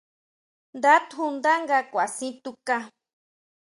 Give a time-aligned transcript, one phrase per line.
[0.77, 2.83] Nda tjundá nga kʼuasin tukaá.